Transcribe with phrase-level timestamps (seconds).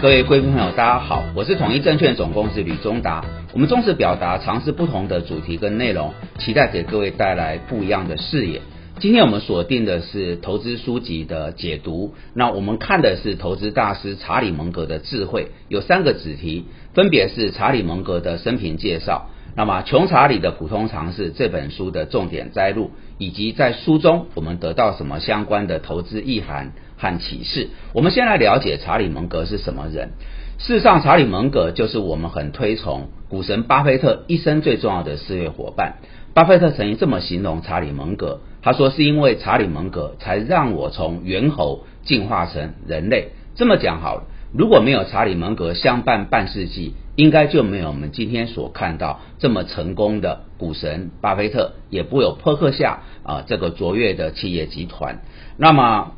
[0.00, 3.24] 各位贵宾朋友，大家好，我是统一证券总公司吕中达。
[3.52, 8.60] 我们重视表达，尝试不同的主题跟内容，期待给各位带来不一样的视野。
[9.00, 19.30] 今天我们锁定的是投资书籍的解读，那我们看的是投资大师查理蒙格的智慧，有三个子题，分别是查理蒙格的生平介绍。
[19.56, 27.70] 那么，《穷查理的普通常识》这本书的重点摘录，以及在书中我们得到什么相关的投资意涵和启示？
[27.94, 30.10] 我们先来了解查理蒙格是什么人。
[30.58, 35.98] 事实上，查理蒙格就是我们很推崇股神巴菲特一生最重要的事业伙伴。
[36.34, 46.94] 巴菲特曾经这么形容查理蒙格，他说：“是因为查理蒙格，才让我从猿猴进化成人类。”这么讲好了，如果没有查理蒙格相伴半世纪。
[47.18, 55.18] 应该就没有我们今天所看到这么成功的股神巴菲特，也不有波克夏啊这个卓越的企业集团。
[55.56, 56.12] 那么，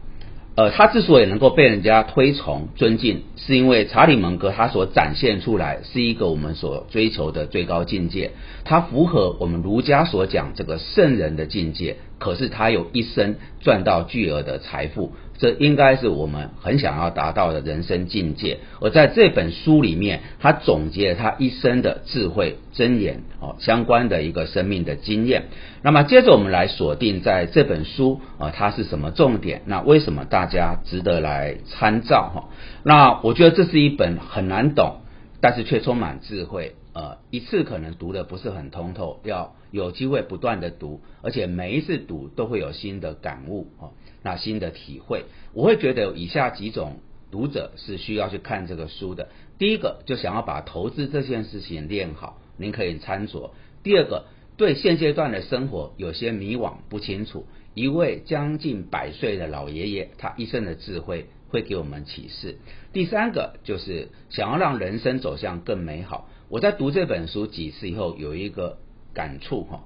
[0.57, 8.33] 呃，他之所以能够被人家推崇、尊敬，是因为查理蒙格他所展现出来是一个我们所追求的最高境界，
[8.65, 11.97] 他符合我们儒家所讲这个圣人的境界。
[12.21, 15.13] 可是他有一生赚到巨额的财富。
[15.39, 18.59] 这应该是我们很想要达到的人生境界。
[18.83, 25.45] 而在这本书里面，他总结了他一生的智慧箴言哦，相关的一个生命的经验。
[25.81, 29.63] 那么接着我们来锁定在这本书啊，它是什么重点？
[29.65, 32.45] 那为什么大家值得来参照哈？
[32.83, 35.00] 那我觉得这是一本很难懂，
[35.41, 36.75] 但是却充满智慧。
[36.93, 43.93] 呃，一次可能读的不是很通透，要有机会不断的读，而且每一次读都会有新的感悟哦。
[44.23, 46.99] 那新的体会，我会觉得有以下几种
[47.31, 49.29] 读者是需要去看这个书的。
[49.57, 53.53] 第一个，就想要把投资这件事情练好，您可以参酌；
[53.85, 54.25] 第二个，
[54.57, 62.57] 对现阶段的生活有些迷惘不清楚，一位将近百岁的老爷爷，他一生的智慧会给我们启示。
[62.93, 66.29] 第三个，就是想要让人生走向更美好。
[66.49, 68.79] 我在读这本书几次以后，有一个
[69.13, 69.85] 感触哈。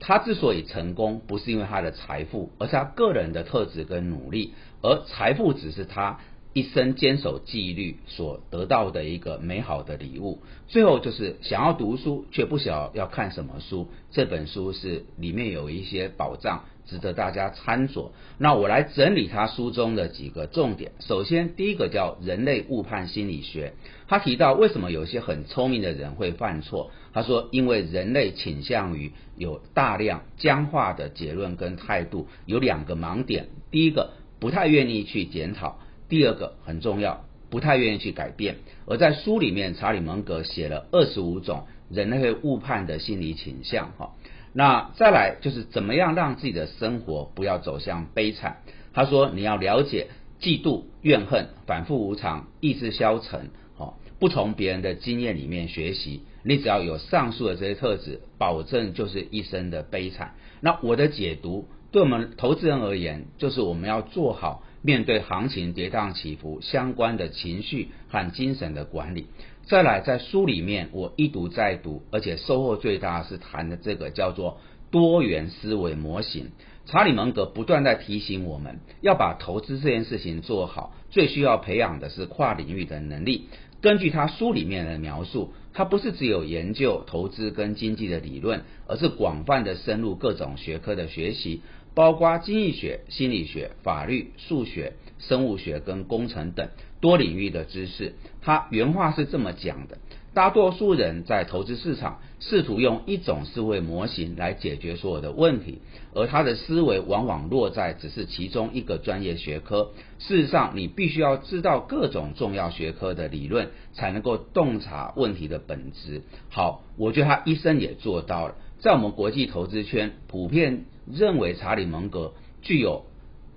[0.00, 4.52] 他之所以成功，不是因为他的财富，而是他个人的特质跟努力，
[4.82, 6.20] 而财富只是他
[6.52, 10.40] 一生坚守纪律所得到的一个美好的礼物。
[10.68, 13.88] 最后就是想要读书，却不晓要看什么书。
[14.10, 16.64] 这本书是里面有一些宝藏。
[16.86, 18.10] 值得大家参酌。
[18.38, 20.92] 那我来整理他书中的几个重点。
[21.00, 23.72] 首先，第一个叫人类误判心理学。
[24.06, 26.90] 他提到为什么有些很聪明的人会犯错。
[27.12, 33.48] 他说，因为人类倾向于有大量僵化的结论跟态度，有两个盲点。
[33.70, 35.78] 第一个，不太愿意去检讨；
[36.08, 38.56] 第二个很重要，不太愿意去改变。
[38.86, 43.92] 而在书里面，查理蒙格写了二十五种人类误判的心理倾向。
[43.96, 44.12] 哈。
[44.56, 48.58] 那再来就是怎么样让自己的生活不要走向悲惨？
[48.92, 50.06] 他说你要了解
[50.40, 56.22] 嫉妒、怨恨、反复无常、意志消沉，哦，不从别人的经验里面学习。
[56.44, 60.34] 你只要有上述的这些特质，保证就是一生的悲惨。
[60.60, 69.26] 那我的解读，对我们投资人而言，就是我们要做好面对行情跌宕起伏相关的情绪和精神的管理。
[69.66, 74.58] 再来，在书里面我一读再读，而且收获最大是谈的这个叫做
[74.90, 76.50] 多元思维模型。
[76.84, 83.48] 查理芒格不断在提醒我们要把投资这件事情做好，最需要培养的是跨领域的能力。
[83.80, 91.62] 根据他书里面的描述，他不是只有研究投资跟经济的理论，而是广泛的深入各种学科的学习。
[91.94, 96.70] 包括经济学、心理学、法律、数学、生物学跟工程等
[97.04, 98.14] 多领域的知识。
[98.40, 99.98] 他原话是这么讲的：
[100.32, 105.82] 大多数人在投资市场试图用一种思维模型来解决所有的问题，
[106.14, 109.90] 而他的思维往往落在只是其中一个专业学科。
[110.18, 116.22] 事实上，你必须要知道各种重要学科的理论，才能够洞察问题的本质。
[116.48, 118.54] 好，我觉得他一生也做到了。
[118.78, 122.32] 在我们国际投资圈，普遍认为查理蒙格
[122.62, 123.04] 具有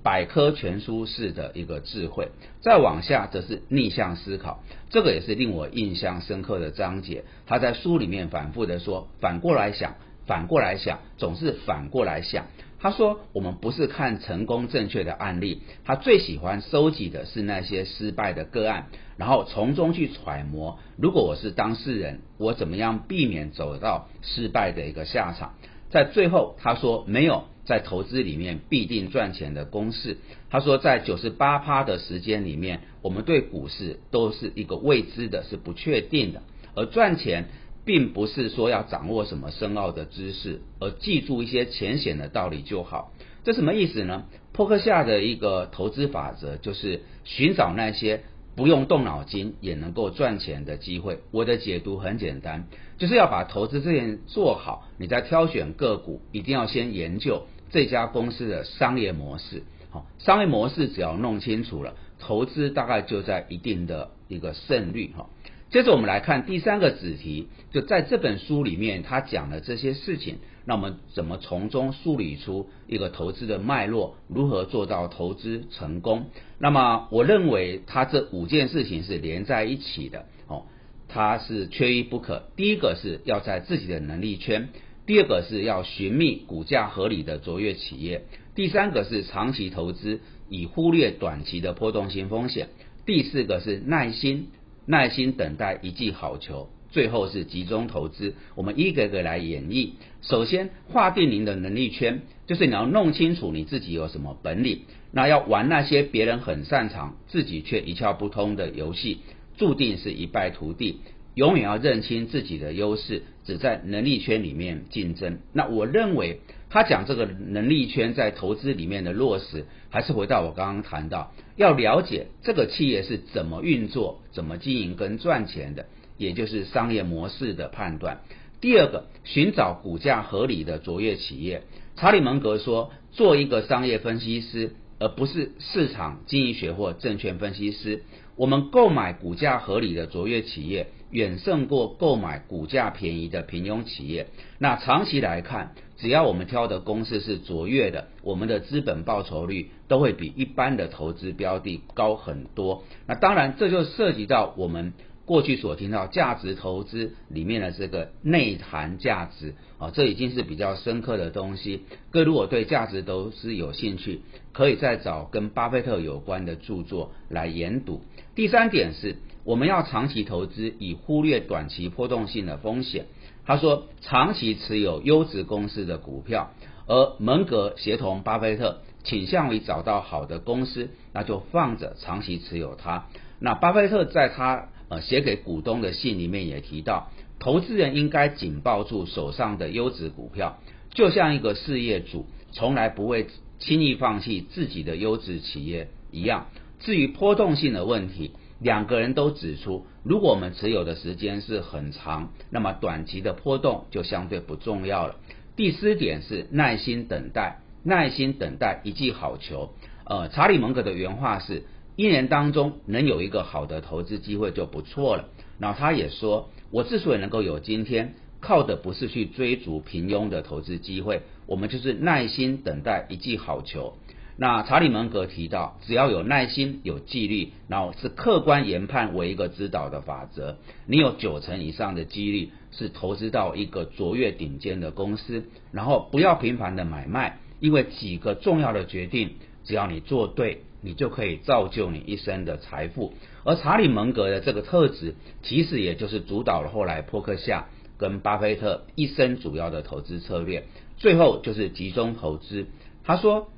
[0.07, 2.29] 百科全书式的一个智慧。
[2.61, 7.25] 再往下，则是逆向思考，这个也是令我印象深刻的章节。
[7.45, 9.95] 他在书里面反复的说：“反过来想，
[10.25, 12.45] 反过来想，总是反过来想。”
[12.79, 18.87] 他说：“我们不是看成功正确的案例，他最喜欢收集的是那些失败的个案，
[19.17, 25.55] 然后从中去揣摩，如果我是当事人，我怎么样避免走到失败的一个下场。”
[25.91, 30.17] 在最后，他说：“没有在投资里面必定赚钱的公式。”
[30.49, 36.41] 他说：“在九十八趴的时间里面，我们对股市都是一个未知的，是不确定的，
[36.73, 37.45] 而赚钱。”
[37.87, 43.13] 并不是说要掌握什么深奥的知识，而记住一些浅显的道理就好。
[43.45, 44.25] 这什么意思呢？
[44.51, 48.23] 扑克下的一个投资法则就是寻找那些
[48.57, 51.19] 不用动脑筋也能够赚钱的机会。
[51.31, 52.67] 我的解读很简单，
[52.97, 54.85] 就是要把投资这件做好。
[54.97, 59.63] 你在挑选个股，一定要先研究这家公司的商业模式。
[59.89, 65.29] 好，商业模式只要弄清楚了，投资大概就在一定的一个胜率哈。
[65.69, 76.27] 接着我们来看第三个子题，就在这本书里面，他讲了这些事情，那我们怎么从中梳理出一个投资的脉络，如何做到投资成功？
[76.57, 80.63] 那么我认为他这五件事情是连在一起的哦，
[81.09, 82.43] 它是缺一不可。
[82.55, 84.69] 第一个是要在自己的能力圈，
[85.07, 88.23] 第二个是要寻觅股价合理的卓越企业，
[88.55, 90.19] 第三个是长期投资，
[90.49, 92.67] 以忽略短期的波动性风险，
[93.05, 94.49] 第四个是耐心。
[94.85, 98.35] 耐心等待一记好球，最后是集中投资。
[98.55, 99.91] 我们一个个来演绎。
[100.21, 104.81] 首先，划定您的能力圈，就是你要弄清楚你自己有什么本领。
[105.11, 109.19] 那要玩那些别人很擅长，自己却一窍不通的游戏，
[109.57, 110.99] 注定是一败涂地。
[111.37, 115.37] 永远要认清自己的优势，只在能力圈里面竞争。
[115.53, 116.41] 那我认为
[116.71, 125.85] 他讲这个能力圈在投资里面的落实，还是回到我刚刚谈到，要了解这个企业是怎么运作、怎么经营跟赚钱的，
[126.17, 128.21] 也就是商业模式的判断。
[128.59, 131.61] 第二个，寻找股价合理的卓越企业。
[131.97, 134.71] 查理蒙格说，做一个商业分析师。
[134.99, 138.01] 而不是市场经济学或证券分析师，
[138.35, 144.27] 我们购买股价合理的卓越企业，远胜过购买股价便宜的平庸企业。
[144.59, 152.83] 那长期来看，只要我们挑的公司是卓越的，我们的资本报酬率都会比一般的投资标的高很多。
[153.07, 154.93] 那当然，这就涉及到我们。
[155.27, 161.83] 过去所听到价值投资里面的这个内涵价值啊，这已经是比较深刻的东西。
[162.11, 164.21] 各位如果对价值投资有兴趣，
[164.53, 168.01] 可以再找跟巴菲特有关的著作来研读。
[168.35, 173.07] 第三点是，我们要长期投资，以忽略短期波动性的风险。
[173.45, 176.51] 他说，长期持有优质公司的股票，
[176.87, 183.07] 而蒙格协同巴菲特倾向于找到好的公司，那就放着长期持有它。
[183.39, 190.59] 那巴菲特在他呃，写给股东的信里面也提到，投资人应该紧抱住手上的优质股票，
[190.91, 193.27] 就像一个事业主从来不会
[193.59, 196.47] 轻易放弃自己的优质企业一样。
[196.79, 198.31] 至于波动性的问题，
[198.61, 205.17] 两个人都指出，如果我们持有的时间是很长，那么短期的波动就相对不重要了。
[205.57, 209.73] 第四点是耐心等待，耐心等待一记好球。
[210.05, 211.63] 呃，查理蒙格的原话是。
[211.97, 215.29] 一年当中能有一个好的投资机会就不错了。
[215.57, 223.97] 然后他也说，我之所以能够有今天，靠的不是去追逐平庸的投资机会，我们就是耐心等待一记好球。
[224.37, 235.45] 那查理芒格提到，只要有耐心、有纪律，然后是客观研判为一个指导的法则，你有九成以上的几率是投资到一个卓越顶尖的公司。
[235.71, 239.31] 然后不要频繁的买卖，因为几个重要的决定，
[239.63, 240.61] 只要你做对。
[240.87, 243.13] 你就可以造就你一生的财富，
[243.43, 247.67] 而查理蒙格的这个特质，其实也就是主导了后来波克夏
[247.97, 250.63] 跟巴菲特一生主要的投资策略。
[250.95, 252.67] 最后就是集中投资。
[253.03, 253.49] 他说，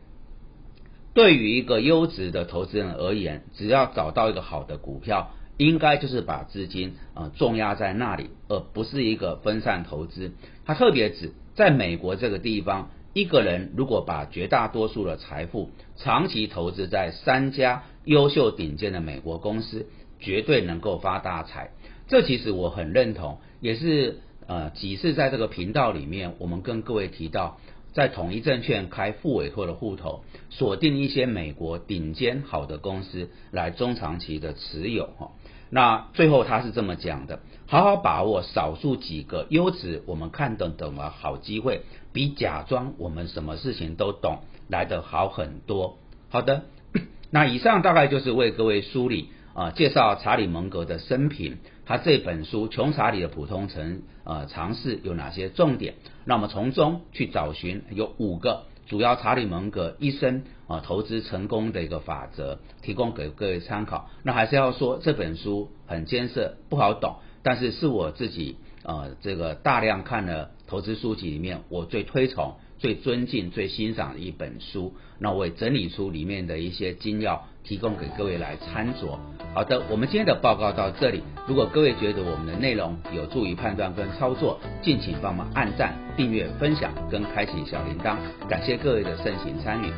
[1.14, 10.32] 对于一个优质的投资人而言，只要找到一个好的股票，应该就是把资金啊重压在那里，而不是一个分散投资。
[10.66, 12.90] 他特别指在美国这个地方。
[13.14, 19.88] 一个人如果把绝大多数的财富长期投资在三家优秀顶尖的美国公司，
[20.20, 21.72] 绝对能够发大财。
[22.08, 27.60] 这其实我很认同，也是呃几次在这个频道里面，我们跟各位提到，
[27.94, 35.32] 在统一证券开副委托的户头，锁定一些美国顶尖好的公司来中长期的持有哈。
[35.70, 45.98] 那最后他是这么讲的：好好把握少数几个优质我们看等等的好机会，比假装我们什么事情都懂来得好很多。
[46.30, 46.64] 好的，
[47.30, 55.96] 那以上大概就是为各位梳理啊，介绍查理蒙格的生平，他这本书《穷查理的普通城》呃尝试有哪些重点？
[56.26, 58.64] 那么从中去找寻有五个。
[58.88, 64.10] 主要查理蒙格一生啊投资成功的一个法则，提供给各位参考。
[64.24, 72.56] 那还是要说这本书很艰涩，不好懂，但是是我自己呃这个大量看了投资书籍里面，我最推崇。
[72.80, 79.20] 最尊敬、最欣赏的一本书，那我也整理出里面的一些精要，提供给各位来参酌。
[79.54, 81.22] 好的，我们今天的报告到这里。
[81.46, 88.16] 如果各位觉得我们的内容有助于判断跟操作，敬请帮忙按赞、订阅、分享跟开启小铃铛。
[88.48, 89.92] 感谢各位的盛情参与。